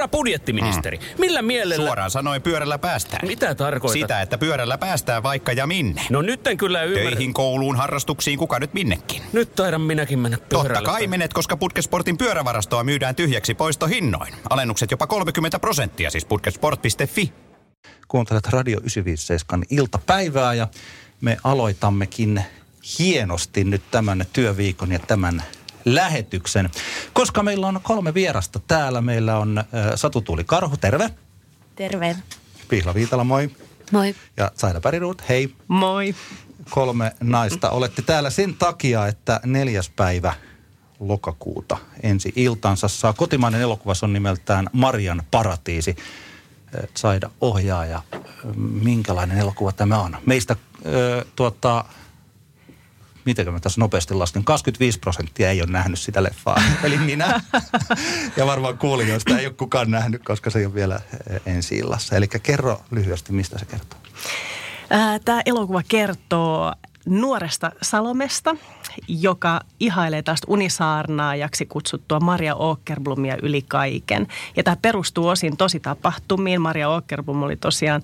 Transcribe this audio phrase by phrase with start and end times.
[0.00, 1.04] Herra budjettiministeri, mm.
[1.18, 1.86] millä mielellä...
[1.86, 3.28] Suoraan sanoen pyörällä päästään.
[3.28, 4.00] Mitä tarkoitat?
[4.00, 6.02] Sitä, että pyörällä päästään vaikka ja minne.
[6.10, 7.10] No nyt en kyllä ymmärrä.
[7.10, 9.22] Töihin, kouluun, harrastuksiin, kuka nyt minnekin.
[9.32, 10.74] Nyt taidan minäkin mennä pyörällä.
[10.74, 14.34] Totta kai menet, koska Putkesportin pyörävarastoa myydään tyhjäksi poistohinnoin.
[14.50, 17.32] Alennukset jopa 30 prosenttia, siis putkesport.fi.
[18.08, 20.68] Kuuntelet Radio 957 iltapäivää ja
[21.20, 22.44] me aloitammekin
[22.98, 25.42] hienosti nyt tämän työviikon ja tämän
[25.84, 26.70] lähetyksen.
[27.12, 29.00] Koska meillä on kolme vierasta täällä.
[29.00, 31.10] Meillä on äh, Satu Tuuli Karhu, terve.
[31.76, 32.16] Terve.
[32.68, 33.50] Pihla Viitala, moi.
[33.92, 34.14] Moi.
[34.36, 35.54] Ja Saida Päriruut, hei.
[35.68, 36.14] Moi.
[36.70, 37.70] Kolme naista.
[37.70, 40.34] Olette täällä sen takia, että neljäs päivä
[41.00, 43.12] lokakuuta ensi iltansa saa.
[43.12, 45.96] Kotimainen elokuva on nimeltään Marian paratiisi.
[46.94, 48.02] Saida ohjaaja,
[48.56, 50.16] minkälainen elokuva tämä on?
[50.26, 51.84] Meistä äh, tuota,
[53.30, 57.40] miten mä tässä nopeasti lasken, 25 prosenttia ei ole nähnyt sitä leffaa, eli minä.
[58.36, 61.00] ja varmaan kuulijoista ei ole kukaan nähnyt, koska se ei ole vielä
[61.46, 62.16] ensi illassa.
[62.16, 63.98] Eli kerro lyhyesti, mistä se kertoo.
[65.24, 66.72] Tämä elokuva kertoo
[67.06, 68.56] nuoresta Salomesta,
[69.08, 74.26] joka ihailee taas unisaarnaajaksi kutsuttua Maria Åkerblomia yli kaiken.
[74.56, 76.60] Ja tämä perustuu osin tosi tapahtumiin.
[76.60, 78.02] Maria Åkerblom oli tosiaan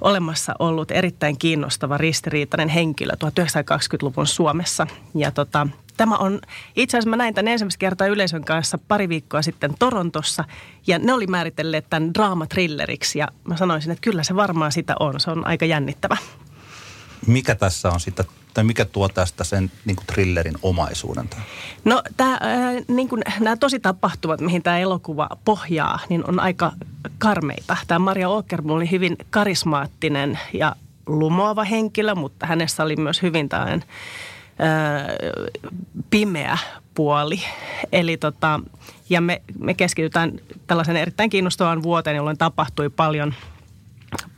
[0.00, 4.86] olemassa ollut erittäin kiinnostava ristiriitainen henkilö 1920-luvun Suomessa.
[5.14, 6.40] Ja tota, tämä on,
[6.76, 10.44] itse asiassa mä näin tämän ensimmäistä kertaa yleisön kanssa pari viikkoa sitten Torontossa
[10.86, 15.20] ja ne oli määritelleet tämän draamatrilleriksi ja mä sanoisin, että kyllä se varmaan sitä on.
[15.20, 16.16] Se on aika jännittävä
[17.26, 21.30] mikä tässä on sitä, tai mikä tuo tästä sen niin kuin thrillerin omaisuuden?
[21.84, 22.40] No tämä, äh,
[22.88, 26.72] niin kuin, nämä tosi tapahtumat, mihin tämä elokuva pohjaa, niin on aika
[27.18, 27.76] karmeita.
[27.86, 30.76] Tämä Maria Åkerblom oli hyvin karismaattinen ja
[31.06, 33.84] lumoava henkilö, mutta hänessä oli myös hyvin tällainen
[34.60, 35.06] äh,
[36.10, 36.58] pimeä
[36.94, 37.40] puoli.
[37.92, 38.60] Eli tota,
[39.10, 40.32] ja me, me keskitytään
[40.66, 43.34] tällaisen erittäin kiinnostavan vuoteen, jolloin tapahtui paljon–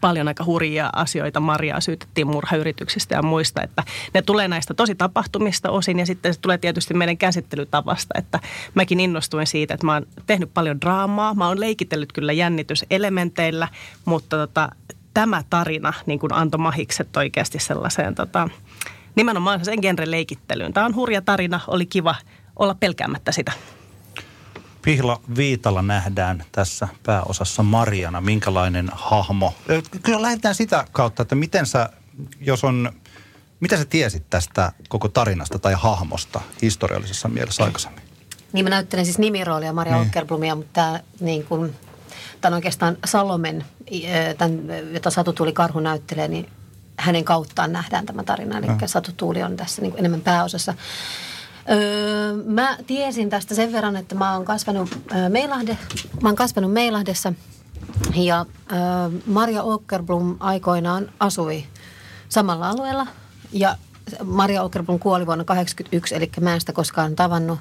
[0.01, 1.41] paljon aika hurjia asioita.
[1.41, 3.83] Mariaa syytettiin murhayrityksistä ja muista, että
[4.15, 8.41] ne tulee näistä tosi tapahtumista osin ja sitten se tulee tietysti meidän käsittelytavasta, että
[8.75, 11.35] mäkin innostuin siitä, että mä oon tehnyt paljon draamaa.
[11.35, 13.69] Mä oon leikitellyt kyllä jännityselementeillä,
[14.05, 14.69] mutta tota,
[15.15, 18.49] tämä tarina niin kuin antoi mahikset oikeasti sellaiseen tota,
[19.15, 20.73] nimenomaan sen genre leikittelyyn.
[20.73, 22.15] Tämä on hurja tarina, oli kiva
[22.57, 23.53] olla pelkäämättä sitä.
[24.87, 28.21] Pihla Viitala nähdään tässä pääosassa Mariana.
[28.21, 29.55] Minkälainen hahmo?
[30.03, 31.91] Kyllä lähdetään sitä kautta, että miten sä,
[32.41, 32.93] jos on,
[33.61, 38.03] mitä sä tiesit tästä koko tarinasta tai hahmosta historiallisessa mielessä aikaisemmin?
[38.53, 40.07] Niin mä näyttelen siis nimiroolia Maria niin.
[40.07, 41.75] Ockerblomia, mutta tämä niin kuin,
[42.41, 43.65] tämän oikeastaan Salomen,
[44.39, 44.61] tämän,
[44.93, 46.49] jota Satu Tuuli Karhu näyttelee, niin
[46.99, 48.59] hänen kauttaan nähdään tämä tarina.
[48.59, 48.89] Eli ja.
[48.89, 50.75] Satu Tuuli on tässä niin enemmän pääosassa.
[51.71, 55.79] Öö, mä tiesin tästä sen verran, että mä oon kasvanut, öö, Meilahde,
[56.23, 57.33] mä oon kasvanut Meilahdessa.
[58.15, 58.79] Ja öö,
[59.27, 61.65] Maria Åkerblom aikoinaan asui
[62.29, 63.07] samalla alueella.
[63.53, 63.77] Ja
[64.25, 67.59] Maria Åkerblom kuoli vuonna 1981, eli mä en sitä koskaan tavannut,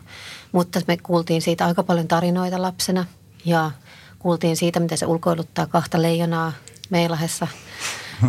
[0.51, 3.05] mutta me kuultiin siitä aika paljon tarinoita lapsena.
[3.45, 3.71] Ja
[4.19, 6.51] kuultiin siitä, miten se ulkoiluttaa kahta leijonaa
[6.89, 7.47] Meilahessa.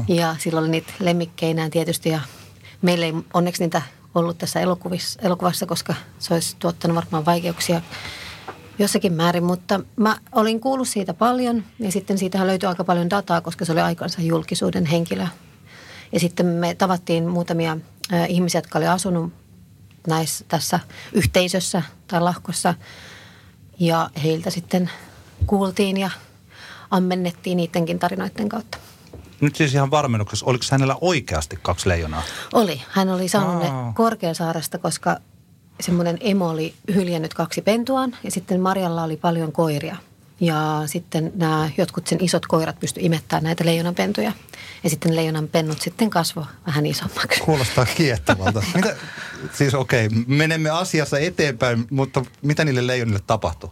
[0.09, 2.09] Ja silloin oli niitä lemmikkeinään tietysti.
[2.09, 2.21] Ja
[2.83, 3.83] meillä ei onneksi niitä
[4.17, 7.81] ollut tässä elokuvissa, elokuvassa, koska se olisi tuottanut varmaan vaikeuksia
[8.79, 13.41] jossakin määrin, mutta mä olin kuullut siitä paljon ja sitten siitähän löytyi aika paljon dataa,
[13.41, 15.27] koska se oli aikansa julkisuuden henkilö.
[16.13, 17.77] Ja sitten me tavattiin muutamia
[18.29, 19.33] ihmisiä, jotka oli asunut
[20.07, 20.81] näissä, tässä
[21.13, 22.75] yhteisössä tai lahkossa
[23.79, 24.91] ja heiltä sitten
[25.47, 26.11] kuultiin ja
[26.91, 28.79] ammennettiin niidenkin tarinoiden kautta.
[29.41, 32.23] Nyt siis ihan varmennuksessa, oliko hänellä oikeasti kaksi leijonaa?
[32.53, 32.83] Oli.
[32.89, 35.17] Hän oli saanut ne Korkeasaaresta, koska
[35.81, 39.97] semmoinen emo oli hyljännyt kaksi pentuaan ja sitten Marjalla oli paljon koiria.
[40.41, 44.33] Ja sitten nämä jotkut sen isot koirat pysty imettämään näitä leijonanpentuja.
[44.85, 47.41] Ja sitten leijonan pennut sitten kasvo vähän isommaksi.
[47.41, 48.63] Kuulostaa kiehtovalta.
[48.75, 48.97] mitä,
[49.53, 53.71] siis okei, okay, menemme asiassa eteenpäin, mutta mitä niille leijonille tapahtui?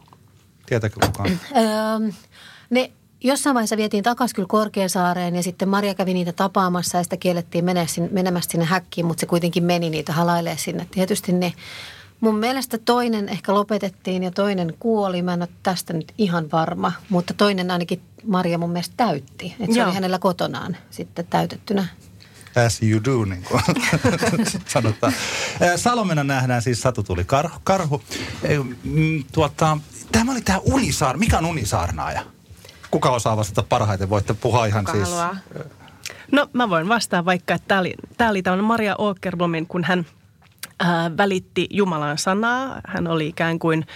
[0.67, 1.41] Tietääkö kukaan?
[2.71, 2.91] ne
[3.25, 7.65] jossain vaiheessa vietiin takaisin kyllä Korkeasaareen ja sitten Maria kävi niitä tapaamassa ja sitä kiellettiin
[8.11, 10.87] menemästä sinne häkkiin, mutta se kuitenkin meni niitä halailee sinne.
[10.91, 11.53] Tietysti ne,
[12.21, 15.23] mun mielestä toinen ehkä lopetettiin ja toinen kuoli.
[15.23, 19.57] Mä en ole tästä nyt ihan varma, mutta toinen ainakin Maria mun mielestä täytti.
[19.61, 19.87] Että se Joo.
[19.87, 21.87] oli hänellä kotonaan sitten täytettynä.
[22.67, 23.63] As you do, niin kuin
[24.67, 25.13] sanotaan.
[25.77, 27.59] Salomena nähdään siis Satu tuli karhu.
[27.65, 28.03] karhu.
[28.85, 29.79] Mm, tuota,
[30.13, 31.17] tämä oli tämä Unisaar.
[31.17, 32.23] Mikä on Unisaarnaaja?
[32.95, 34.11] Kuka osaa vastata parhaiten?
[34.11, 35.09] Voitte puhua ihan Kuka siis...
[35.09, 35.37] Haluaa?
[36.33, 40.07] No mä voin vastata vaikka, että tämä oli, tämä oli tämmöinen Maria Åkerblomin, kun hän
[40.81, 42.81] ää, välitti Jumalan sanaa.
[42.87, 43.87] Hän oli ikään kuin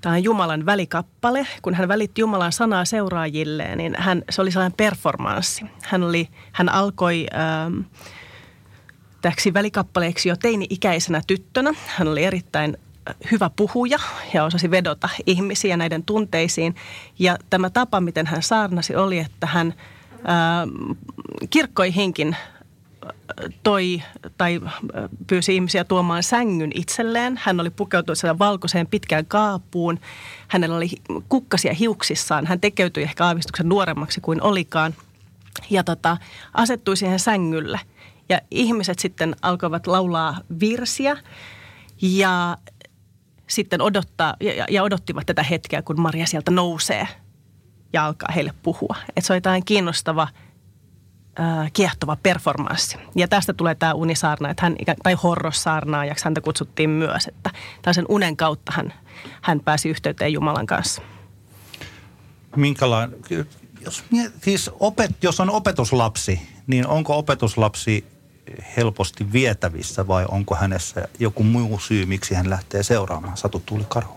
[0.00, 1.46] Tämä on Jumalan välikappale.
[1.62, 5.64] Kun hän välitti Jumalan sanaa seuraajilleen, niin hän, se oli sellainen performanssi.
[5.82, 7.80] Hän, oli, hän alkoi ähm,
[9.22, 11.74] täksi välikappaleeksi jo teini-ikäisenä tyttönä.
[11.86, 12.83] Hän oli erittäin äh,
[13.30, 13.98] hyvä puhuja
[14.34, 16.74] ja osasi vedota ihmisiä näiden tunteisiin.
[17.18, 19.74] Ja tämä tapa, miten hän saarnasi, oli, että hän
[20.12, 20.94] äh,
[21.50, 22.36] kirkkoihinkin
[23.62, 24.02] toi
[24.38, 24.60] tai
[25.26, 27.40] pyysi ihmisiä tuomaan sängyn itselleen.
[27.42, 30.00] Hän oli pukeutunut siellä valkoiseen pitkään kaapuun.
[30.48, 30.90] Hänellä oli
[31.28, 32.46] kukkasia hiuksissaan.
[32.46, 34.94] Hän tekeytyi ehkä aavistuksen nuoremmaksi kuin olikaan.
[35.70, 36.16] Ja tota,
[36.54, 37.80] asettui siihen sängylle.
[38.28, 41.16] Ja ihmiset sitten alkoivat laulaa virsiä
[42.02, 42.56] ja
[43.46, 47.08] sitten odottaa, ja, ja odottivat tätä hetkeä, kun Maria sieltä nousee
[47.92, 48.96] ja alkaa heille puhua.
[49.08, 50.28] Että se on jotain kiinnostava–
[51.40, 52.96] äh, kiehtova performanssi.
[53.14, 55.16] Ja tästä tulee tämä unisaarna, että hän, tai
[56.08, 57.50] ja häntä kutsuttiin myös, että
[57.82, 58.94] tällaisen unen kautta hän,
[59.42, 61.02] hän pääsi yhteyteen Jumalan kanssa.
[62.56, 63.18] Minkälainen,
[63.80, 64.04] jos,
[64.42, 68.04] siis opet, jos on opetuslapsi, niin onko opetuslapsi
[68.76, 74.14] helposti vietävissä vai onko hänessä joku muu syy, miksi hän lähtee seuraamaan Satu Tuuli Karhu?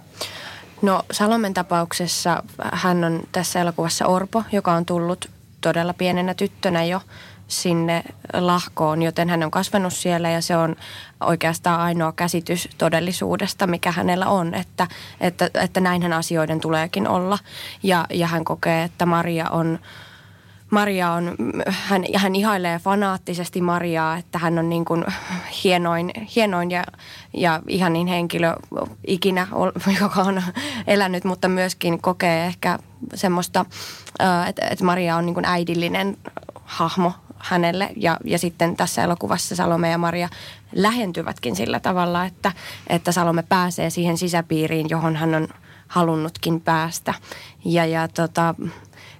[0.81, 2.43] No Salomen tapauksessa
[2.73, 5.29] hän on tässä elokuvassa Orpo, joka on tullut
[5.61, 7.01] todella pienenä tyttönä jo
[7.47, 8.03] sinne
[8.33, 10.75] lahkoon, joten hän on kasvanut siellä ja se on
[11.19, 14.87] oikeastaan ainoa käsitys todellisuudesta, mikä hänellä on, että,
[15.21, 17.39] että, että näinhän asioiden tuleekin olla.
[17.83, 19.79] Ja, ja hän kokee, että Maria on,
[20.71, 21.35] Maria on,
[21.67, 25.05] hän, hän ihailee fanaattisesti Mariaa, että hän on niin kuin
[25.63, 26.83] hienoin, hienoin ja,
[27.33, 28.55] ja ihanin henkilö
[29.07, 29.47] ikinä,
[30.01, 30.43] joka on
[30.87, 32.79] elänyt, mutta myöskin kokee ehkä
[33.15, 33.65] semmoista,
[34.49, 36.17] että, että Maria on niin kuin äidillinen
[36.63, 40.29] hahmo hänelle ja, ja sitten tässä elokuvassa Salome ja Maria
[40.75, 42.51] lähentyvätkin sillä tavalla, että,
[42.87, 45.47] että Salome pääsee siihen sisäpiiriin, johon hän on
[45.87, 47.13] halunnutkin päästä.
[47.65, 48.55] Ja, ja tota,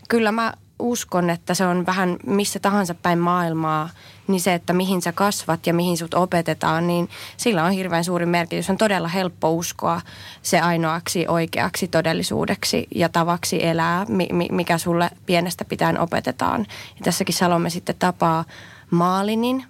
[0.10, 3.89] kyllä mä uskon, että se on vähän missä tahansa päin maailmaa,
[4.27, 8.25] niin se, että mihin sä kasvat ja mihin sut opetetaan, niin sillä on hirveän suuri
[8.25, 8.69] merkitys.
[8.69, 10.01] On todella helppo uskoa
[10.41, 14.06] se ainoaksi oikeaksi todellisuudeksi ja tavaksi elää,
[14.51, 16.59] mikä sulle pienestä pitäen opetetaan.
[16.69, 18.45] Ja tässäkin Salome sitten tapaa
[18.91, 19.65] Maalinin,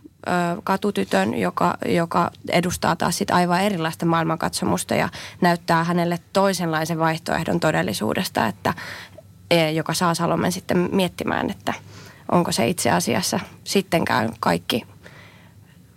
[0.64, 5.10] katutytön, joka, joka edustaa taas sit aivan erilaista maailmankatsomusta ja
[5.42, 8.74] näyttää hänelle toisenlaisen vaihtoehdon todellisuudesta, että,
[9.74, 11.74] joka saa Salomen sitten miettimään, että
[12.32, 14.86] onko se itse asiassa sittenkään kaikki,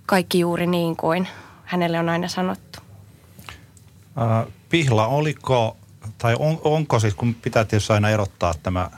[0.07, 1.29] kaikki juuri niin kuin
[1.65, 2.79] hänelle on aina sanottu.
[4.69, 5.77] Pihla, oliko,
[6.19, 8.91] tai on, onko siis, kun pitää tietysti aina erottaa tämä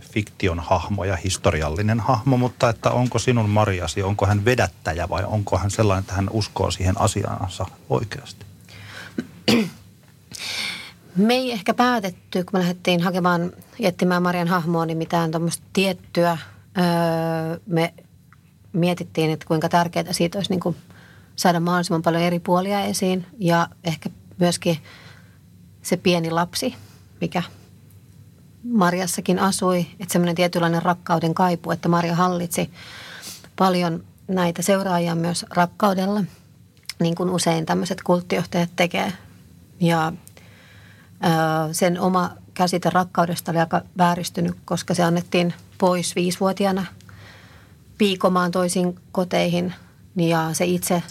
[0.00, 5.58] fiktion hahmo ja historiallinen hahmo, mutta että onko sinun Mariasi, onko hän vedättäjä vai onko
[5.58, 8.46] hän sellainen, että hän uskoo siihen asiaansa oikeasti?
[11.16, 16.38] Me ei ehkä päätetty, kun me lähdettiin hakemaan, etsimään Marian hahmoa, niin mitään tämmöistä tiettyä.
[16.78, 17.94] Öö, me
[18.72, 20.76] mietittiin, että kuinka tärkeää siitä olisi niin kuin
[21.36, 23.26] saada mahdollisimman paljon eri puolia esiin.
[23.38, 24.78] Ja ehkä myöskin
[25.82, 26.74] se pieni lapsi,
[27.20, 27.42] mikä
[28.64, 32.70] Marjassakin asui, että semmoinen tietynlainen rakkauden kaipu, että Maria hallitsi
[33.56, 36.24] paljon näitä seuraajia myös rakkaudella,
[37.00, 39.12] niin kuin usein tämmöiset kulttijohtajat tekee.
[39.80, 40.12] Ja
[41.72, 46.86] sen oma käsite rakkaudesta oli aika vääristynyt, koska se annettiin pois viisivuotiaana
[47.98, 49.74] piikomaan toisiin koteihin.
[50.16, 51.02] Ja se itse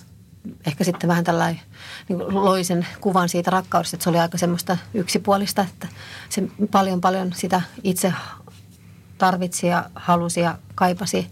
[0.68, 1.62] ehkä sitten vähän tällainen
[2.10, 5.88] niin loi sen kuvan siitä rakkaudesta, että se oli aika semmoista yksipuolista, että
[6.30, 8.14] se paljon paljon sitä itse
[9.18, 11.28] tarvitsi ja halusi ja kaipasi,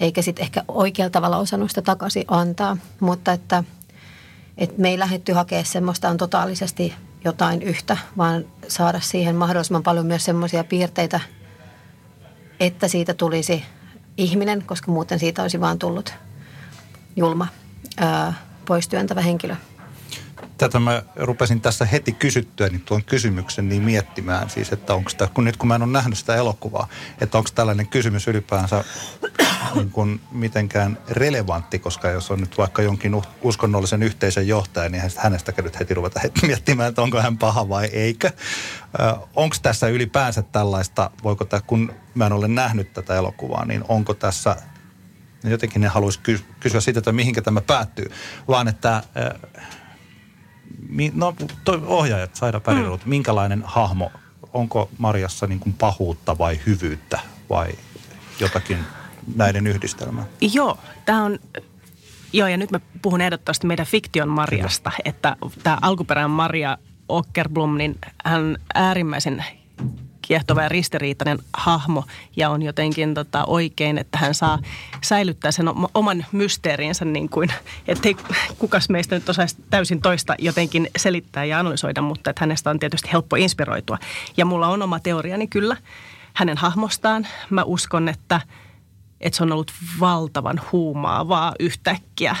[0.00, 2.76] eikä sitten ehkä oikealla tavalla osannut sitä takaisin antaa.
[3.00, 3.64] Mutta että,
[4.58, 10.24] että me ei lähdetty hakemaan semmoista totaalisesti jotain yhtä, vaan saada siihen mahdollisimman paljon myös
[10.24, 11.20] semmoisia piirteitä,
[12.60, 13.64] että siitä tulisi
[14.16, 16.14] ihminen, koska muuten siitä olisi vaan tullut
[17.16, 17.46] julma
[17.96, 18.34] ää,
[18.66, 19.56] pois työntävä henkilö.
[20.58, 25.30] Tätä mä rupesin tässä heti kysyttyä niin tuon kysymyksen niin miettimään siis, että onko tämä,
[25.34, 26.88] kun nyt kun mä en ole nähnyt sitä elokuvaa,
[27.20, 28.84] että onko tällainen kysymys ylipäänsä
[29.74, 35.52] niin kuin mitenkään relevantti, koska jos on nyt vaikka jonkin uskonnollisen yhteisön johtaja, niin hänestä
[35.62, 38.30] nyt heti ruveta heti miettimään, että onko hän paha vai eikö.
[39.36, 44.14] Onko tässä ylipäänsä tällaista, voiko tämä, kun mä en ole nähnyt tätä elokuvaa, niin onko
[44.14, 44.56] tässä
[45.44, 46.20] jotenkin ne haluaisi
[46.60, 48.10] kysyä siitä, että mihinkä tämä päättyy,
[48.48, 49.02] vaan että
[51.14, 51.34] no
[51.64, 53.10] toi ohjaajat, Saida Päriruut, mm.
[53.10, 54.12] minkälainen hahmo,
[54.52, 57.68] onko Marjassa niin kuin pahuutta vai hyvyyttä vai
[58.40, 58.78] jotakin
[59.36, 60.24] näiden yhdistelmää?
[60.40, 61.38] Joo, tämä on
[62.32, 65.02] Joo, ja nyt mä puhun ehdottomasti meidän fiktion Marjasta, Kyllä.
[65.04, 69.44] että tämä alkuperäinen Maria Ockerblom, niin hän on äärimmäisen
[70.30, 72.04] kiehtova ja ristiriitainen hahmo
[72.36, 74.58] ja on jotenkin tota, oikein, että hän saa
[75.02, 77.52] säilyttää sen oman mysteerinsä niin kuin,
[77.88, 78.16] ettei
[78.58, 83.12] kukas meistä nyt osaisi täysin toista jotenkin selittää ja analysoida, mutta että hänestä on tietysti
[83.12, 83.98] helppo inspiroitua.
[84.36, 85.76] Ja mulla on oma teoriani kyllä
[86.34, 87.26] hänen hahmostaan.
[87.50, 88.40] Mä uskon, että,
[89.20, 92.36] että se on ollut valtavan huumaavaa yhtäkkiä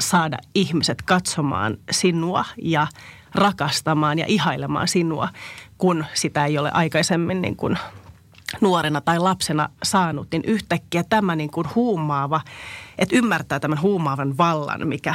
[0.00, 2.86] saada ihmiset katsomaan sinua ja
[3.34, 5.28] rakastamaan ja ihailemaan sinua,
[5.78, 7.78] kun sitä ei ole aikaisemmin niin kuin
[8.60, 12.40] nuorena tai lapsena saanut, niin yhtäkkiä tämä niin kuin huumaava,
[12.98, 15.14] että ymmärtää tämän huumaavan vallan, mikä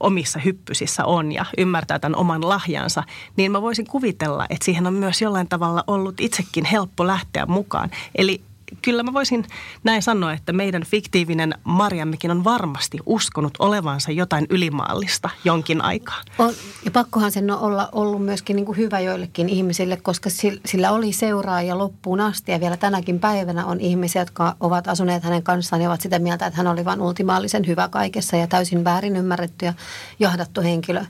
[0.00, 3.02] omissa hyppysissä on ja ymmärtää tämän oman lahjansa,
[3.36, 7.90] niin mä voisin kuvitella, että siihen on myös jollain tavalla ollut itsekin helppo lähteä mukaan.
[8.14, 8.42] Eli
[8.82, 9.44] kyllä mä voisin
[9.84, 16.22] näin sanoa, että meidän fiktiivinen Marjammekin on varmasti uskonut olevansa jotain ylimaallista jonkin aikaa.
[16.38, 20.30] On, ja pakkohan sen on olla ollut myöskin niin kuin hyvä joillekin ihmisille, koska
[20.66, 22.52] sillä oli seuraaja loppuun asti.
[22.52, 26.46] Ja vielä tänäkin päivänä on ihmisiä, jotka ovat asuneet hänen kanssaan ja ovat sitä mieltä,
[26.46, 29.74] että hän oli vain ultimaalisen hyvä kaikessa ja täysin väärin ymmärretty ja
[30.18, 31.04] johdattu henkilö.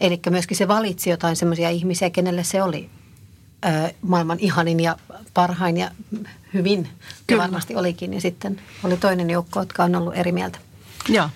[0.00, 2.90] Eli myöskin se valitsi jotain semmoisia ihmisiä, kenelle se oli
[4.02, 4.96] maailman ihanin ja
[5.34, 5.90] parhain ja
[6.54, 6.88] hyvin.
[7.26, 7.42] Kyllä.
[7.42, 8.14] varmasti olikin.
[8.14, 10.58] Ja sitten oli toinen joukko, jotka on ollut eri mieltä.
[11.08, 11.28] Joo.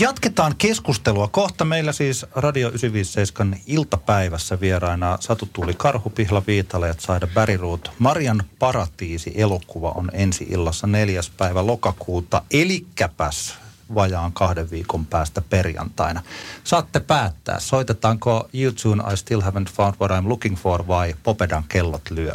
[0.00, 1.28] Jatketaan keskustelua.
[1.28, 7.92] Kohta meillä siis Radio 957 iltapäivässä vieraina Satu Tuuli Karhu, Pihla Viitala ja Saida Bäriruut.
[7.98, 12.42] Marian paratiisi-elokuva on ensi illassa neljäs päivä lokakuuta.
[12.50, 13.54] Elikkäpäs
[13.94, 16.22] vajaan kahden viikon päästä perjantaina.
[16.64, 21.64] Saatte päättää, soitetaanko You Tune I Still Haven't Found What I'm Looking For vai Popedan
[21.68, 22.34] kellot lyö.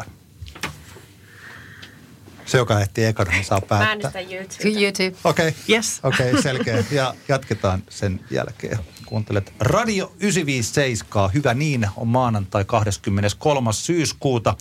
[2.46, 4.12] Se, joka ehti ekana, niin saa päättää.
[4.14, 4.82] Mä YouTube.
[4.82, 5.18] YouTube.
[5.24, 5.48] Okei.
[5.48, 5.62] Okay.
[5.70, 6.00] Yes.
[6.04, 6.84] Okei, okay, selkeä.
[6.92, 8.80] Ja jatketaan sen jälkeen.
[9.06, 11.34] Kuuntelet Radio 957.
[11.34, 13.74] Hyvä niin, on maanantai 23.
[13.74, 14.56] syyskuuta.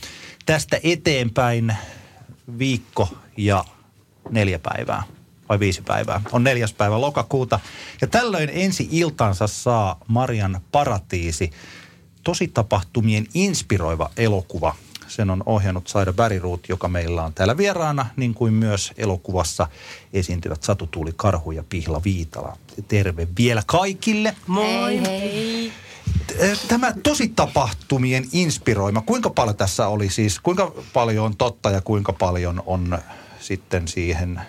[0.47, 1.77] Tästä eteenpäin
[2.59, 3.65] viikko ja
[4.31, 5.03] neljä päivää
[5.49, 6.21] vai viisi päivää.
[6.33, 7.61] On neljäs päivä lokakuuta.
[8.01, 11.51] Ja tällöin ensi iltansa saa Marian Paratiisi,
[12.23, 14.75] tosi tapahtumien inspiroiva elokuva.
[15.09, 19.69] Sen on ohjannut Saida Bäriruut, joka meillä on täällä vieraana, niin kuin myös elokuvassa
[20.13, 22.57] esiintyvät Satu Tuuli Karhu ja Pihla Viitala.
[22.89, 24.37] Terve vielä kaikille.
[24.47, 25.01] Moi.
[25.07, 25.73] Hei.
[26.69, 32.13] Tämä tosi tapahtumien inspiroima, kuinka paljon tässä oli siis, kuinka paljon on totta ja kuinka
[32.13, 32.99] paljon on
[33.41, 34.41] sitten siihen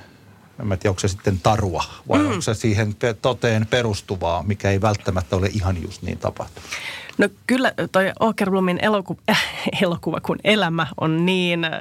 [0.60, 2.26] en tiedä, onko se sitten tarua vai mm.
[2.26, 6.70] onko se siihen toteen perustuvaa, mikä ei välttämättä ole ihan just niin tapahtunut?
[7.18, 9.44] No kyllä toi Åkerblomin eloku- äh,
[9.82, 11.72] elokuva kun elämä on niin äh,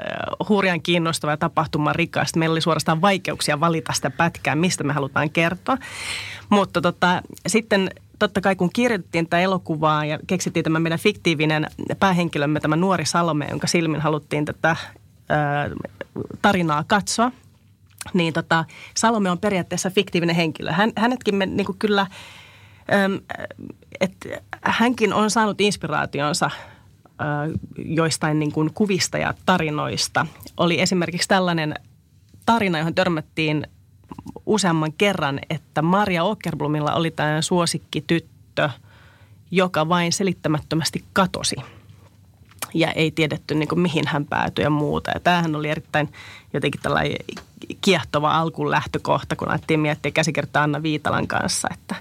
[0.49, 2.35] hurjan kiinnostava ja tapahtuman rikas.
[2.37, 5.79] Meillä oli suorastaan vaikeuksia valita sitä pätkää, mistä me halutaan kertoa.
[6.51, 11.67] Mutta tota, sitten totta kai kun kirjoitettiin tätä elokuvaa ja keksittiin tämä meidän fiktiivinen
[12.01, 14.79] päähenkilömme, tämä nuori Salome, jonka silmin haluttiin tätä äh,
[16.43, 17.33] tarinaa katsoa–
[18.13, 18.65] niin tota,
[18.97, 20.73] Salome on periaatteessa fiktiivinen henkilö.
[20.73, 22.07] Hän, hänetkin me niin kyllä,
[24.01, 24.29] että
[24.63, 26.51] hänkin on saanut inspiraationsa
[27.85, 30.27] joistain niin kuin kuvista ja tarinoista.
[30.57, 31.75] Oli esimerkiksi tällainen
[32.47, 33.67] tarina, johon törmättiin
[34.47, 38.71] useamman kerran, että Maria Åkerblomilla oli tämä suosikkityttö,
[39.51, 41.57] joka vain selittämättömästi katosi–
[42.75, 45.11] ja ei tiedetty niin kuin, mihin hän päätyi ja muuta.
[45.15, 46.13] Ja tämähän oli erittäin
[46.53, 47.17] jotenkin tällainen
[47.81, 51.95] kiehtova alkuun lähtökohta, kun alettiin miettiä käsikirjoittaa Anna Viitalan kanssa, että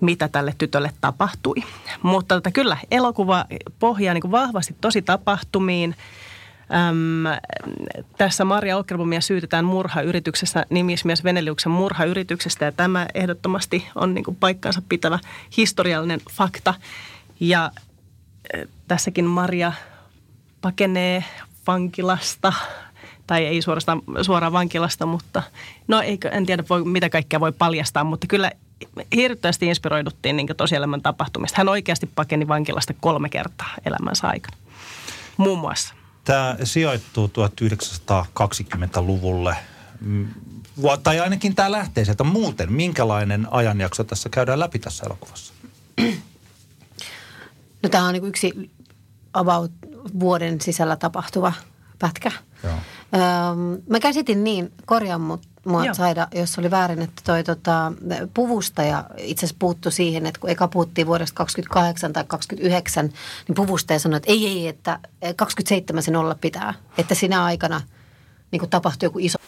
[0.00, 1.56] mitä tälle tytölle tapahtui.
[2.02, 3.44] Mutta tota, kyllä, elokuva
[3.78, 5.96] pohjaa niin kuin vahvasti tosi tapahtumiin.
[6.88, 7.24] Öm,
[8.18, 14.82] tässä Maria Okkelbomia syytetään murhayrityksessä, nimismies Veneliuksen murhayrityksestä ja tämä ehdottomasti on niin kuin paikkaansa
[14.88, 15.18] pitävä
[15.56, 16.74] historiallinen fakta.
[17.40, 17.70] Ja
[18.88, 19.72] tässäkin Maria
[20.60, 21.24] pakenee
[21.66, 22.52] vankilasta,
[23.26, 25.42] tai ei suorastaan, suoraan vankilasta, mutta
[25.88, 28.50] no eikö, en tiedä voi, mitä kaikkea voi paljastaa, mutta kyllä
[29.16, 31.58] hirveästi inspiroiduttiin niin tosielämän tapahtumista.
[31.58, 34.56] Hän oikeasti pakeni vankilasta kolme kertaa elämänsä aikana,
[35.36, 35.94] muun muassa.
[36.24, 39.56] Tämä sijoittuu 1920-luvulle,
[40.00, 40.28] mm,
[41.02, 42.72] tai ainakin tämä lähtee sieltä muuten.
[42.72, 45.52] Minkälainen ajanjakso tässä käydään läpi tässä elokuvassa?
[47.82, 48.70] No tämä on niin yksi
[49.32, 49.72] about
[50.20, 51.52] vuoden sisällä tapahtuva
[51.98, 52.32] pätkä.
[52.62, 52.72] Joo.
[53.14, 53.20] Öö,
[53.90, 55.94] mä käsitin niin, korjaan mut, mua Joo.
[55.94, 57.92] Saida, jos oli väärin, että toi tota,
[58.34, 63.12] puvustaja itse asiassa puuttu siihen, että kun eka puhuttiin vuodesta 28 tai 29,
[63.48, 64.98] niin puvustaja sanoi, että ei, ei, että
[65.36, 66.74] 27 sen olla pitää.
[66.98, 67.80] Että sinä aikana
[68.50, 69.38] niin tapahtui joku iso...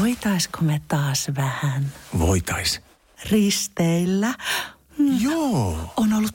[0.00, 1.92] Voitaisko me taas vähän?
[2.18, 2.80] Voitais.
[3.30, 4.34] Risteillä
[5.20, 5.92] Joo.
[5.96, 6.34] On ollut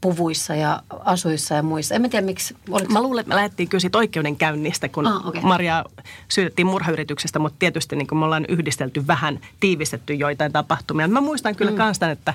[0.00, 1.94] puvuissa ja asuissa ja muissa.
[1.94, 2.56] En mä tiedä miksi.
[2.70, 2.92] Oliko...
[2.92, 5.42] Mä luulen, että me lähdettiin kyllä siitä oikeudenkäynnistä, kun Ah, okei.
[5.42, 5.84] Maria
[6.28, 11.08] syytettiin murhayrityksestä, mutta tietysti niin me ollaan yhdistelty vähän, tiivistetty joitain tapahtumia.
[11.08, 11.76] Mä muistan kyllä mm.
[11.76, 12.34] kans tämän, että,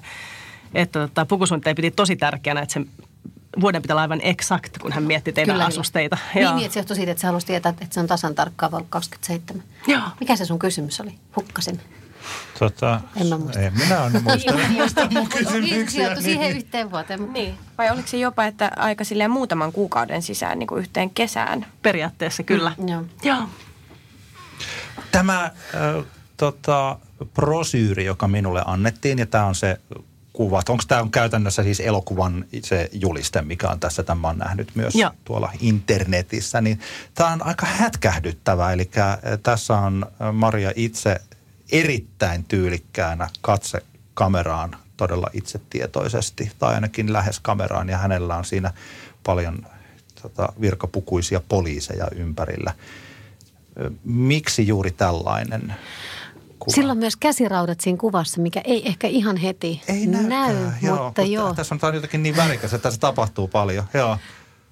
[0.74, 2.88] että tota, pukusuunnittelija piti tosi tärkeänä, että sen
[3.62, 6.17] vuoden pitää olla aivan eksakt, kun hän mietti teidän Kyllä, asusteita.
[6.36, 6.55] Niin, Joo.
[6.55, 8.88] niin, että se johtui siitä, että sä haluaisit tietää, että se on tasan tarkkaan vuonna
[8.89, 9.63] 27.
[9.88, 10.01] Joo.
[10.20, 11.15] Mikä se sun kysymys oli?
[11.36, 11.79] Hukkasin.
[12.60, 13.60] Tota, En mä muista.
[13.60, 14.53] en minä en muista.
[14.77, 15.88] muista mun kysymyksiä.
[15.88, 17.34] Sijoittui siihen yhteen vuoteen.
[17.34, 17.58] Niin.
[17.77, 21.65] Vai oliko se jopa, että aika silleen muutaman kuukauden sisään niin kuin yhteen kesään?
[21.82, 22.72] Periaatteessa kyllä.
[22.77, 23.03] Mm, joo.
[23.24, 23.50] Joo.
[25.12, 25.51] Tämä äh,
[26.38, 26.98] tota,
[27.34, 29.80] prosyyri, joka minulle annettiin, ja tämä on se
[30.34, 30.62] kuva.
[30.70, 34.96] Onko tämä on käytännössä siis elokuvan se juliste, mikä on tässä, tämä on nähnyt myös
[34.96, 35.12] Joo.
[35.25, 36.80] tuolla internetissä, niin
[37.15, 38.74] tämä on aika hätkähdyttävä.
[38.74, 41.22] Eli äh, tässä on Maria itse
[41.74, 48.74] erittäin tyylikkäänä katse kameraan todella itsetietoisesti, tai ainakin lähes kameraan, ja hänellä on siinä
[49.24, 49.65] paljon
[50.22, 52.74] tota, virkapukuisia poliiseja ympärillä.
[54.03, 55.74] Miksi juuri tällainen
[56.60, 56.75] kuva?
[56.75, 61.22] Silloin myös käsiraudat siinä kuvassa, mikä ei ehkä ihan heti ei näy, näykään, joo, mutta
[61.22, 61.53] joo.
[61.53, 63.86] Tässä on on jotenkin niin värikäs, että tässä tapahtuu paljon.
[63.94, 64.18] Joo.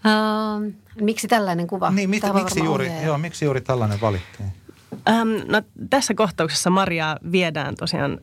[0.06, 1.92] Uh, miksi tällainen kuva?
[1.92, 3.08] Niin, mit, miksi, juuri, ohjaaja.
[3.08, 4.52] joo, miksi juuri tällainen valittiin?
[5.10, 8.20] Ähm, no, tässä kohtauksessa Maria viedään tosiaan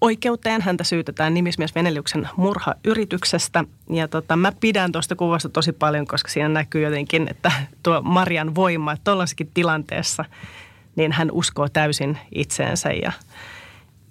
[0.00, 0.62] oikeuteen.
[0.62, 3.64] Häntä syytetään nimismies Veneliuksen murhayrityksestä.
[3.90, 8.54] Ja tota, mä pidän tuosta kuvasta tosi paljon, koska siinä näkyy jotenkin, että tuo Marian
[8.54, 10.24] voima, että tuollaisessakin tilanteessa,
[10.96, 13.12] niin hän uskoo täysin itseensä ja,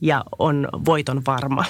[0.02, 1.66] ja on voiton varma.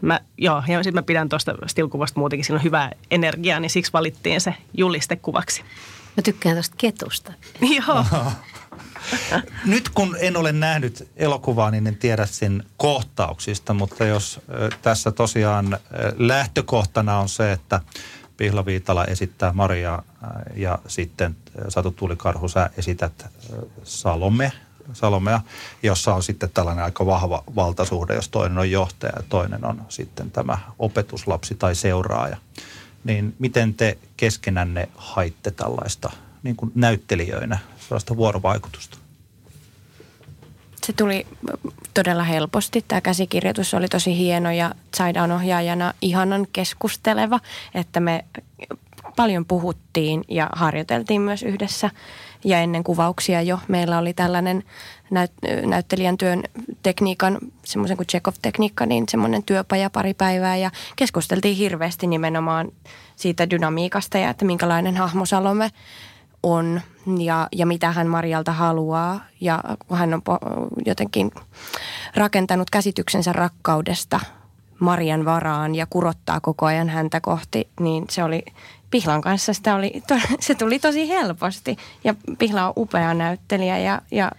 [0.00, 3.92] Mä, joo, ja sitten mä pidän tuosta stilkuvasta muutenkin, siinä on hyvää energiaa, niin siksi
[3.92, 5.62] valittiin se julistekuvaksi.
[6.16, 7.32] Mä tykkään tuosta ketusta.
[7.86, 8.04] Joo.
[9.64, 14.40] Nyt kun en ole nähnyt elokuvaa, niin en tiedä sen kohtauksista, mutta jos
[14.82, 15.78] tässä tosiaan
[16.16, 17.80] lähtökohtana on se, että
[18.36, 21.36] Pihla Viitala esittää Mariaa ö, ja sitten
[21.68, 23.26] Satu Tuulikarhu, sä esität
[23.84, 24.52] Salome,
[24.92, 25.40] Salomea,
[25.82, 30.30] jossa on sitten tällainen aika vahva valtasuhde, jos toinen on johtaja ja toinen on sitten
[30.30, 32.36] tämä opetuslapsi tai seuraaja.
[33.04, 36.10] Niin miten te keskenänne haitte tällaista
[36.42, 38.97] niin kuin näyttelijöinä sellaista vuorovaikutusta?
[40.88, 41.26] Se tuli
[41.94, 42.84] todella helposti.
[42.88, 47.40] Tämä käsikirjoitus oli tosi hieno ja Zaidan ohjaajana ihanan keskusteleva,
[47.74, 48.24] että me
[49.16, 51.90] paljon puhuttiin ja harjoiteltiin myös yhdessä.
[52.44, 54.64] Ja ennen kuvauksia jo meillä oli tällainen
[55.10, 56.42] näyt- näyttelijän työn
[56.82, 62.72] tekniikan, semmoisen kuin Chekhov-tekniikka, niin semmoinen työpaja pari päivää ja keskusteltiin hirveästi nimenomaan
[63.16, 65.70] siitä dynamiikasta ja että minkälainen hahmo Salome
[66.42, 66.80] on
[67.18, 69.20] ja, ja mitä hän Marjalta haluaa.
[69.40, 69.60] Ja
[69.94, 70.22] hän on
[70.86, 71.30] jotenkin
[72.14, 74.20] rakentanut käsityksensä rakkaudesta
[74.78, 78.42] Marian varaan ja kurottaa koko ajan häntä kohti, niin se oli
[78.90, 80.02] Pihlan kanssa sitä oli,
[80.40, 81.76] se tuli tosi helposti.
[82.04, 84.32] Ja Pihla on upea näyttelijä ja, ja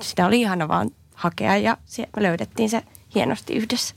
[0.00, 1.76] sitä oli ihana vaan hakea ja
[2.16, 2.82] me löydettiin se
[3.14, 3.94] hienosti yhdessä.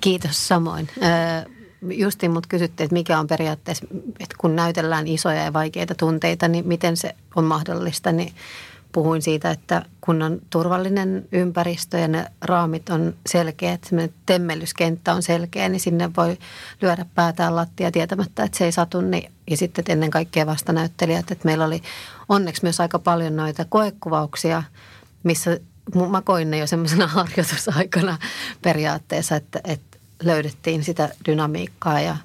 [0.00, 0.88] Kiitos samoin.
[1.90, 3.86] Justiin mut kysyttiin, että mikä on periaatteessa,
[4.20, 8.32] että kun näytellään isoja ja vaikeita tunteita, niin miten se on mahdollista, niin
[8.92, 15.22] puhuin siitä, että kun on turvallinen ympäristö ja ne raamit on selkeät, semmoinen temmellyskenttä on
[15.22, 16.38] selkeä, niin sinne voi
[16.82, 19.00] lyödä päätään lattia tietämättä, että se ei satu.
[19.00, 21.82] Niin, ja sitten ennen kaikkea vastanäyttelijät, että meillä oli
[22.28, 24.62] onneksi myös aika paljon noita koekuvauksia,
[25.22, 25.60] missä
[26.10, 28.18] mä koin ne jo semmoisena harjoitusaikana
[28.62, 29.91] periaatteessa, että, että
[30.22, 32.16] löydettiin sitä dynamiikkaa ja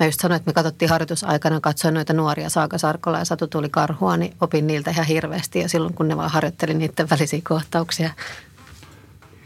[0.00, 3.68] Mä just sanoin, että me katsottiin harjoitusaikana, katsoin noita nuoria Saaka Sarkola ja Satu tuli
[3.68, 8.10] karhua, niin opin niiltä ihan hirveästi ja silloin kun ne vaan harjoitteli niiden välisiä kohtauksia.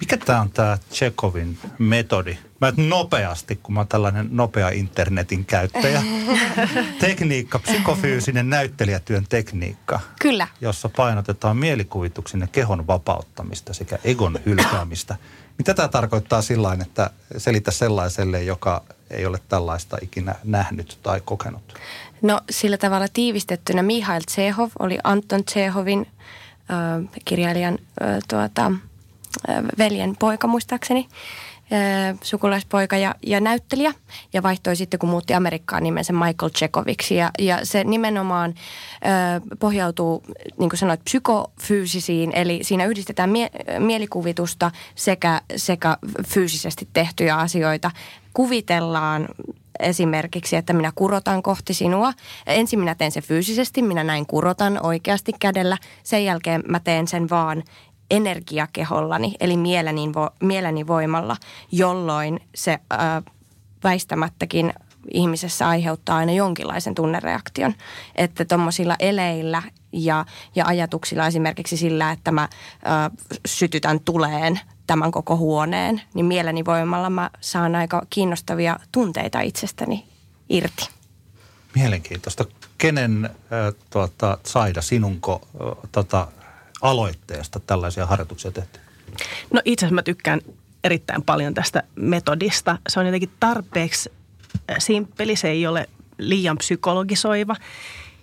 [0.00, 2.38] Mikä tämä on tämä Tchekovin metodi?
[2.60, 6.02] Mä et nopeasti, kun mä oon tällainen nopea internetin käyttäjä.
[7.00, 10.48] Tekniikka, psykofyysinen näyttelijätyön tekniikka, Kyllä.
[10.60, 15.16] jossa painotetaan mielikuvituksen ja kehon vapauttamista sekä egon hylkäämistä.
[15.60, 21.74] Mitä tämä tarkoittaa sillä että selitä sellaiselle, joka ei ole tällaista ikinä nähnyt tai kokenut?
[22.22, 26.06] No sillä tavalla tiivistettynä Mihail Tsehov oli Anton Tsehovin
[26.70, 31.08] äh, kirjailijan äh, tuota, äh, veljen poika muistaakseni
[32.22, 33.92] sukulaispoika ja, ja näyttelijä
[34.32, 37.16] ja vaihtoi sitten, kun muutti Amerikkaan nimensä Michael Chekhoviksi.
[37.16, 40.22] Ja, ja se nimenomaan ö, pohjautuu,
[40.58, 47.90] niin kuin sanoit, psykofyysisiin, eli siinä yhdistetään mie- mielikuvitusta sekä, sekä fyysisesti tehtyjä asioita.
[48.34, 49.28] Kuvitellaan
[49.80, 52.12] esimerkiksi, että minä kurotan kohti sinua.
[52.46, 55.78] Ensin minä teen sen fyysisesti, minä näin kurotan oikeasti kädellä.
[56.02, 57.62] Sen jälkeen mä teen sen vaan
[58.10, 61.36] energiakehollani, eli mieleni, vo, mieleni voimalla,
[61.72, 62.78] jolloin se
[63.84, 64.72] väistämättäkin
[65.10, 67.74] ihmisessä aiheuttaa aina jonkinlaisen tunnereaktion.
[68.16, 72.48] Että tuommoisilla eleillä ja, ja ajatuksilla esimerkiksi sillä, että mä
[72.84, 73.10] ää,
[73.46, 80.04] sytytän tuleen tämän koko huoneen, niin mieleni voimalla mä saan aika kiinnostavia tunteita itsestäni
[80.48, 80.88] irti.
[81.74, 82.44] Mielenkiintoista.
[82.78, 86.28] Kenen äh, tuota, Saida, sinunko äh, tota,
[86.82, 88.80] aloitteesta tällaisia harjoituksia tehty?
[89.52, 90.40] No itse asiassa mä tykkään
[90.84, 92.78] erittäin paljon tästä metodista.
[92.88, 94.12] Se on jotenkin tarpeeksi
[94.70, 95.88] äh, simppeli, se ei ole
[96.18, 97.56] liian psykologisoiva.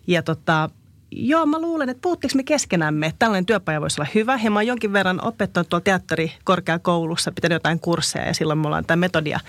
[0.07, 0.69] Ja tota,
[1.11, 4.39] joo, mä luulen, että puhuttiinko me keskenämme, että tällainen työpaja voisi olla hyvä.
[4.43, 8.85] Ja mä oon jonkin verran opettanut tuolla teatterikorkeakoulussa, pitänyt jotain kursseja ja silloin me ollaan
[8.85, 9.39] tämä metodia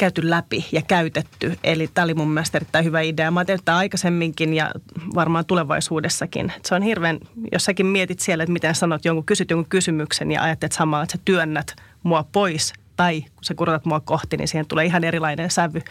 [0.00, 1.58] käyty läpi ja käytetty.
[1.64, 3.30] Eli tämä oli mun mielestä erittäin hyvä idea.
[3.30, 4.70] Mä oon tehnyt aikaisemminkin ja
[5.14, 6.52] varmaan tulevaisuudessakin.
[6.64, 7.18] Se on hirveän,
[7.52, 11.16] jos säkin mietit siellä, että miten sanot jonkun, kysyt jonkun kysymyksen ja ajattelet samalla, että
[11.16, 15.50] sä työnnät mua pois tai kun sä kurotat mua kohti, niin siihen tulee ihan erilainen
[15.50, 15.82] sävy.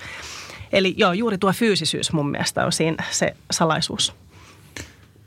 [0.71, 4.13] Eli joo, juuri tuo fyysisyys mun mielestä on siinä se salaisuus.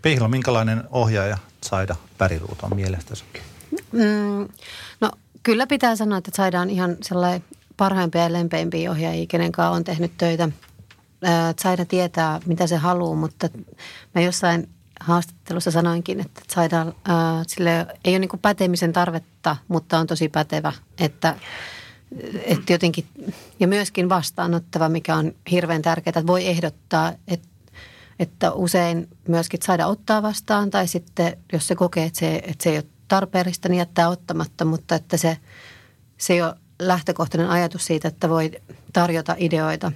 [0.02, 3.24] Pihla, minkälainen ohjaaja Saida Päriruut on mielestäsi?
[3.92, 4.48] Mm,
[5.00, 5.10] no
[5.42, 7.44] kyllä pitää sanoa, että Saida on ihan sellainen
[7.82, 10.48] parhaimpia ja lempeimpiä ohjaajia, kenen kanssa on tehnyt töitä.
[11.60, 13.48] Saida tietää, mitä se haluaa, mutta
[14.14, 14.68] mä jossain
[15.00, 16.86] haastattelussa sanoinkin, että Saida
[17.46, 21.36] sille ei ole niin pätemisen tarvetta, mutta on tosi pätevä, että,
[22.44, 23.06] että jotenkin,
[23.60, 27.48] ja myöskin vastaanottava, mikä on hirveän tärkeää, että voi ehdottaa, että,
[28.18, 32.70] että usein myöskin saada ottaa vastaan, tai sitten jos se kokee, että se, että se
[32.70, 35.38] ei ole tarpeellista, niin jättää ottamatta, mutta että se,
[36.18, 36.54] se ei ole
[36.88, 38.50] lähtökohtainen ajatus siitä, että voi
[38.92, 39.92] tarjota ideoita,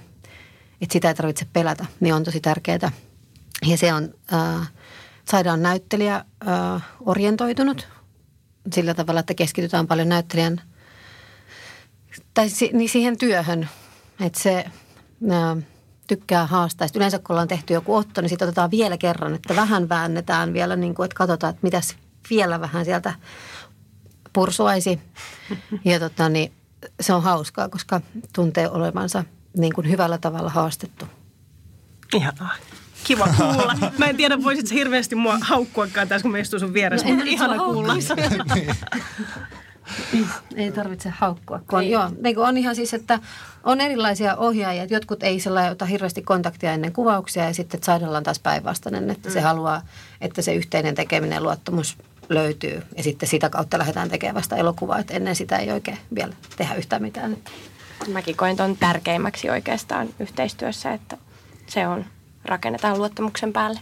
[0.81, 2.91] että sitä ei tarvitse pelätä, niin on tosi tärkeää.
[3.65, 4.71] Ja se on, äh,
[5.25, 6.15] saadaan näyttelijä
[6.47, 7.87] äh, orientoitunut
[8.73, 10.61] sillä tavalla, että keskitytään paljon näyttelijän
[12.33, 13.69] tai si, niin siihen työhön,
[14.21, 14.65] että se
[15.31, 15.63] äh,
[16.07, 16.87] tykkää haastaa.
[16.87, 20.53] Sitten yleensä kun ollaan tehty joku otto, niin sitten otetaan vielä kerran, että vähän väännetään
[20.53, 21.95] vielä, niin kuin, että katsotaan, että mitäs
[22.29, 23.13] vielä vähän sieltä
[24.33, 25.01] pursuaisi.
[25.85, 26.51] Ja tota, niin,
[27.01, 28.01] se on hauskaa, koska
[28.33, 29.23] tuntee olevansa
[29.57, 31.05] niin kuin hyvällä tavalla haastettu.
[32.15, 32.55] Ihanaa.
[33.03, 33.75] Kiva kuulla.
[33.97, 37.29] Mä en tiedä, voisit hirveästi mua haukkuakaan tässä, kun mä istun sun vieressä, no, mutta
[37.29, 37.93] ihana kuulla.
[40.55, 41.59] ei tarvitse haukkua.
[41.67, 43.19] Kun on, joo, niin on ihan siis, että
[43.63, 44.85] on erilaisia ohjaajia.
[44.89, 49.29] Jotkut ei sellainen ota hirveästi kontaktia ennen kuvauksia ja sitten Saidalla on taas päinvastainen, että
[49.29, 49.33] mm.
[49.33, 49.81] se haluaa,
[50.21, 51.97] että se yhteinen tekeminen ja luottamus
[52.29, 56.33] löytyy ja sitten sitä kautta lähdetään tekemään vasta elokuvaa, että ennen sitä ei oikein vielä
[56.57, 57.37] tehdä yhtään mitään.
[58.07, 61.17] Mäkin koen tuon tärkeimmäksi oikeastaan yhteistyössä, että
[61.67, 62.05] se on,
[62.45, 63.79] rakennetaan luottamuksen päälle.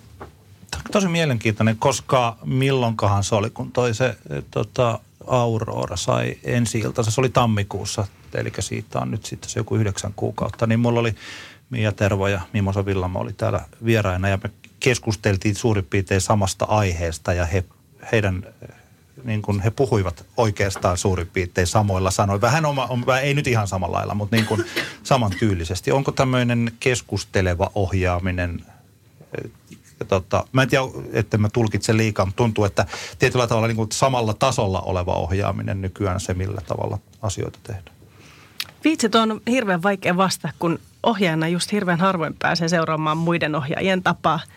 [0.91, 4.17] Tosi mielenkiintoinen, koska milloinkahan se oli, kun toi se
[4.51, 9.75] tota, Aurora sai ensi iltansa, se oli tammikuussa, eli siitä on nyt sitten se joku
[9.75, 11.15] yhdeksän kuukautta, niin mulla oli
[11.69, 17.33] Mia Tervo ja Mimosa Villamo oli täällä vieraina ja me keskusteltiin suurin piirtein samasta aiheesta
[17.33, 17.63] ja he
[18.11, 18.45] heidän
[19.23, 22.41] niin kuin he puhuivat oikeastaan suurin piirtein samoilla sanoilla.
[22.41, 24.65] Vähän oma, ei nyt ihan samalla lailla, mutta niin kuin
[25.03, 25.91] samantyylisesti.
[25.91, 28.65] Onko tämmöinen keskusteleva ohjaaminen,
[30.07, 32.85] tota, mä en tiedä, että mä tulkitsen liikaa, mutta tuntuu, että
[33.19, 37.95] tietyllä tavalla niin kuin samalla tasolla oleva ohjaaminen nykyään se, millä tavalla asioita tehdään.
[38.83, 44.39] Viitsit on hirveän vaikea vastata, kun ohjaajana just hirveän harvoin pääsee seuraamaan muiden ohjaajien tapaa–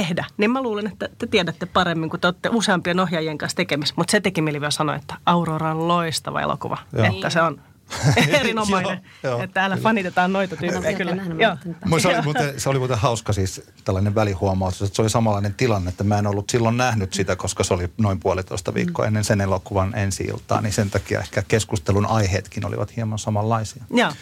[0.00, 3.94] tehdä, niin mä luulen, että te tiedätte paremmin, kun te olette useampien ohjaajien kanssa tekemisissä.
[3.98, 6.78] Mutta se teki mieli vielä sanoa, että Aurora on loistava elokuva.
[6.92, 7.06] Joo.
[7.06, 7.60] Että se on
[8.40, 9.00] erinomainen.
[9.22, 9.88] joo, joo, että täällä kyllä.
[9.88, 11.16] fanitetaan noita tyyppejä kyllä.
[11.38, 11.56] Joo.
[11.98, 15.88] Se, oli muuten, se oli muuten hauska siis tällainen välihuomautus, että se oli samanlainen tilanne,
[15.88, 19.08] että mä en ollut silloin nähnyt sitä, koska se oli noin puolitoista viikkoa mm.
[19.08, 23.84] ennen sen elokuvan ensi iltaa, niin sen takia ehkä keskustelun aiheetkin olivat hieman samanlaisia.
[23.90, 24.12] Joo.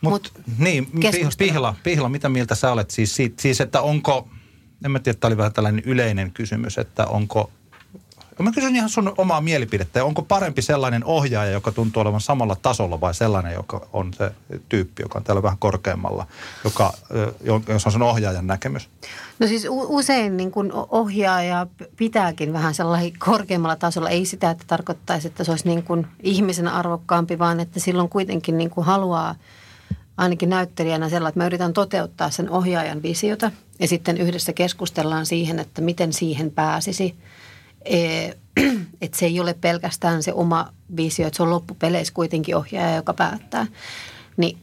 [0.00, 0.88] Mutta Mut, niin,
[1.38, 4.28] Pihla, Pihla, mitä mieltä sä olet siis, siitä, siis että onko,
[4.84, 7.50] en mä tiedä, tämä oli vähän tällainen yleinen kysymys, että onko
[8.42, 10.04] Mä kysyn ihan sun omaa mielipidettä.
[10.04, 14.32] Onko parempi sellainen ohjaaja, joka tuntuu olevan samalla tasolla vai sellainen, joka on se
[14.68, 16.26] tyyppi, joka on täällä vähän korkeammalla,
[16.64, 16.92] joka,
[17.68, 18.88] jos on sen ohjaajan näkemys?
[19.38, 24.10] No siis usein niin kuin ohjaaja pitääkin vähän sellainen korkeammalla tasolla.
[24.10, 28.58] Ei sitä, että tarkoittaisi, että se olisi niin kuin ihmisenä arvokkaampi, vaan että silloin kuitenkin
[28.58, 29.34] niin kuin haluaa
[30.18, 33.50] ainakin näyttelijänä sellainen, että mä yritän toteuttaa sen ohjaajan visiota
[33.80, 37.14] ja sitten yhdessä keskustellaan siihen, että miten siihen pääsisi.
[37.84, 38.30] E-
[39.02, 43.14] että se ei ole pelkästään se oma visio, että se on loppupeleissä kuitenkin ohjaaja, joka
[43.14, 43.66] päättää.
[44.36, 44.58] Niin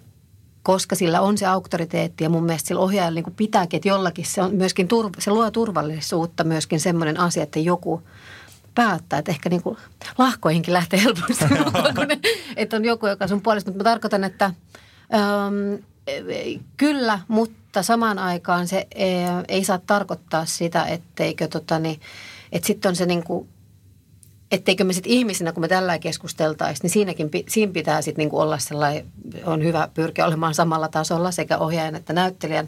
[0.64, 4.42] koska sillä on se auktoriteetti ja mun mielestä sillä ohjaajalla niin pitääkin, että jollakin se,
[4.42, 8.02] on myöskin turva, se luo turvallisuutta myöskin semmoinen asia, että joku
[8.76, 9.78] päättää, että ehkä niin kuin
[10.18, 11.46] lahkoihinkin lähtee helposti,
[11.96, 12.20] kun ne,
[12.56, 14.52] että on joku, joka sun puolesta, mutta mä tarkoitan, että
[15.14, 15.84] äm,
[16.78, 19.16] kyllä, mutta samaan aikaan se ei,
[19.48, 22.00] ei saa tarkoittaa sitä, etteikö tota, niin,
[22.52, 23.50] että sitten on se niin kuin
[24.52, 28.58] etteikö me sitten ihmisinä, kun me tällä keskusteltaisiin, niin siinäkin siinä pitää sitten niinku olla
[28.58, 29.06] sellainen,
[29.46, 32.68] on hyvä pyrkiä olemaan samalla tasolla sekä ohjaajan että näyttelijän,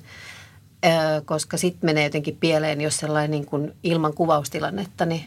[1.25, 5.23] koska sitten menee jotenkin pieleen, jos sellainen niin kuin ilman kuvaustilannetta, niin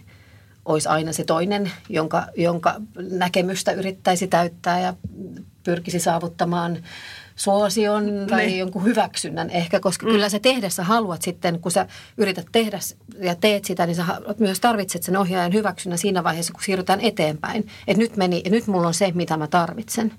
[0.65, 2.75] olisi aina se toinen, jonka, jonka
[3.11, 4.95] näkemystä yrittäisi täyttää ja
[5.65, 6.79] pyrkisi saavuttamaan
[7.37, 8.59] suosion tai niin.
[8.59, 10.13] jonkun hyväksynnän ehkä, koska mm.
[10.13, 12.79] kyllä sä tehdessä haluat sitten, kun sä yrität tehdä
[13.19, 14.05] ja teet sitä, niin sä
[14.39, 17.69] myös tarvitset sen ohjaajan hyväksynnän siinä vaiheessa, kun siirrytään eteenpäin.
[17.87, 20.13] Että nyt, meni, nyt mulla on se, mitä mä tarvitsen.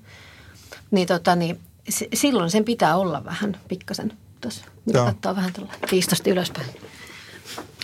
[0.91, 4.65] Niin, tota, niin s- silloin sen pitää olla vähän pikkasen tuossa.
[4.93, 6.67] Katsoa vähän tuolla viistosta ylöspäin.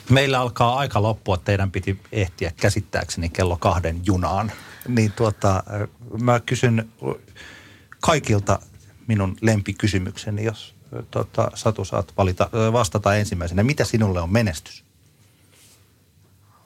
[0.10, 1.38] Meillä alkaa aika loppua.
[1.38, 4.52] Teidän piti ehtiä käsittääkseni kello kahden junaan.
[4.88, 5.64] Niin tuota,
[6.22, 6.90] mä kysyn
[8.02, 8.60] kaikilta
[9.08, 10.76] minun lempikysymykseni, jos
[11.12, 13.64] tota, Satu saat valita, vastata ensimmäisenä.
[13.64, 14.84] Mitä sinulle on menestys?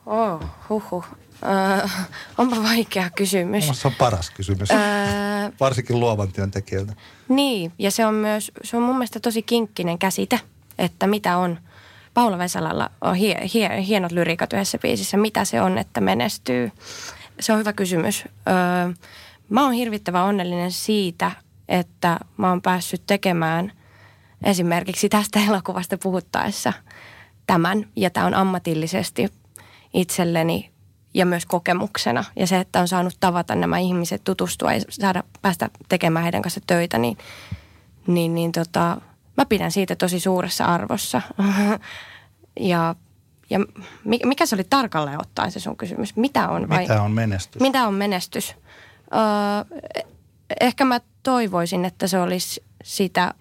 [0.05, 1.03] Oh, huhu.
[1.81, 2.07] Äh,
[2.37, 3.69] onpa vaikea kysymys.
[3.73, 6.93] Se on paras kysymys, äh, varsinkin luovan työntekijöiltä.
[7.29, 10.39] Niin, ja se on myös, se on mun mielestä tosi kinkkinen käsite,
[10.77, 11.59] että mitä on.
[12.13, 16.71] Paula Vesalalla on hie, hie, hienot lyriikat yhdessä biisissä, mitä se on, että menestyy.
[17.41, 18.23] Se on hyvä kysymys.
[18.25, 18.93] Öö,
[19.49, 21.31] mä oon hirvittävän onnellinen siitä,
[21.69, 23.71] että mä oon päässyt tekemään
[24.43, 26.73] esimerkiksi tästä elokuvasta puhuttaessa
[27.47, 27.85] tämän.
[27.95, 29.27] Ja tämä on ammatillisesti
[29.93, 30.71] itselleni
[31.13, 32.23] ja myös kokemuksena.
[32.35, 36.61] Ja se, että on saanut tavata nämä ihmiset, tutustua ja saada päästä tekemään heidän kanssa
[36.67, 37.17] töitä, niin,
[38.07, 39.01] niin, niin tota,
[39.37, 41.21] mä pidän siitä tosi suuressa arvossa.
[42.59, 42.95] ja
[43.51, 43.59] ja
[44.25, 46.15] mikä se oli tarkalleen ottaen se sun kysymys?
[46.15, 47.61] Mitä on, vai, mitä on menestys?
[47.61, 48.55] Mitä on menestys?
[49.13, 49.79] Öö,
[50.61, 53.33] ehkä mä toivoisin, että se olisi sitä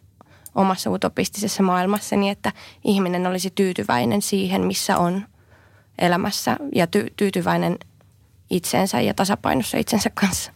[0.55, 2.53] omassa utopistisessa maailmassani, että
[2.85, 5.27] ihminen olisi tyytyväinen siihen, missä on
[5.99, 7.79] elämässä ja ty- tyytyväinen
[8.51, 10.53] itsensä ja tasapainossa itsensä kanssa.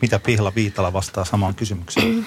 [0.00, 2.26] Mitä Pihla Viitala vastaa samaan kysymykseen?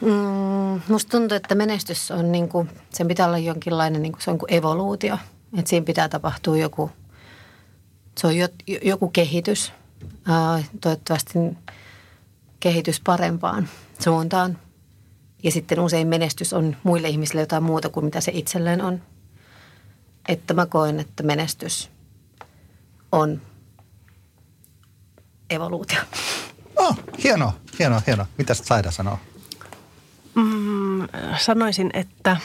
[0.00, 4.30] Mm, musta tuntuu, että menestys on niin kuin, sen pitää olla jonkinlainen niin kuin, se
[4.30, 5.18] on kuin evoluutio.
[5.58, 6.90] Että siinä pitää tapahtua joku,
[8.18, 8.48] se on jo,
[8.82, 9.72] joku kehitys.
[10.26, 11.38] Ää, toivottavasti
[12.60, 14.58] kehitys parempaan suuntaan.
[15.42, 19.02] Ja sitten usein menestys on muille ihmisille jotain muuta kuin mitä se itselleen on.
[20.28, 21.90] Että mä koen, että menestys
[23.12, 23.40] on
[25.50, 25.98] evoluutio.
[26.76, 28.26] Oh, hienoa, hienoa, hienoa.
[28.38, 29.18] Mitä Saida sanoo?
[30.34, 31.08] Mm,
[31.38, 32.36] sanoisin, että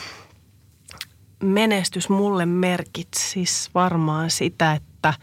[1.44, 5.14] menestys mulle merkitsisi varmaan sitä, että,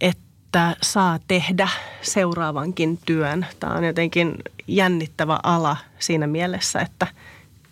[0.00, 1.68] että saa tehdä
[2.02, 3.46] seuraavankin työn.
[3.60, 4.34] Tämä on jotenkin
[4.66, 7.06] jännittävä ala siinä mielessä, että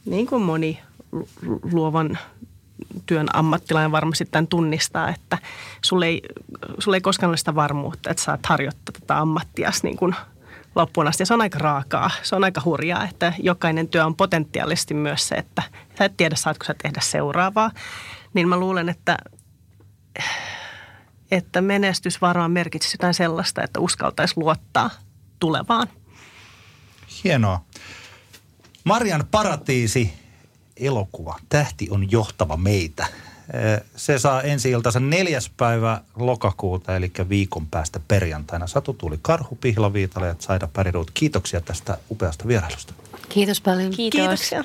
[0.05, 0.79] niin kuin moni
[1.73, 2.19] luovan
[3.07, 5.39] työn ammattilainen varmasti tämän tunnistaa, että
[5.83, 6.23] sulle ei,
[6.79, 10.15] sulle ei koskaan ole sitä varmuutta, että saat harjoittaa tätä ammattias niin kuin
[10.77, 11.23] loppuun asti.
[11.23, 15.29] Ja se on aika raakaa, se on aika hurjaa, että jokainen työ on potentiaalisesti myös
[15.29, 15.63] se, että
[15.99, 17.71] sä et tiedä, saatko sä tehdä seuraavaa.
[18.35, 19.17] Niin mä luulen, että,
[21.31, 24.91] että menestys varmaan merkitsisi jotain sellaista, että uskaltaisi luottaa
[25.41, 25.89] tulevaan.
[27.25, 27.65] Hienoa.
[28.85, 30.13] Marian paratiisi
[30.77, 31.39] elokuva.
[31.49, 33.07] Tähti on johtava meitä.
[33.97, 38.67] Se saa ensi iltansa neljäs päivä lokakuuta, eli viikon päästä perjantaina.
[38.67, 41.11] Satu tuli Karhu, Pihla Viitala ja Saida Päriruut.
[41.15, 42.95] Kiitoksia tästä upeasta vierailusta.
[43.29, 43.91] Kiitos paljon.
[43.91, 44.21] Kiitos.
[44.21, 44.65] Kiitoksia.